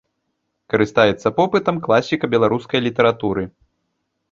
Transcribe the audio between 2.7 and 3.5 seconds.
літаратуры.